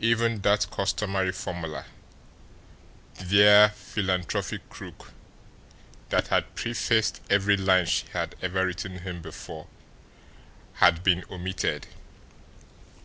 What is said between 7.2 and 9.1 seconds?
every line she had ever written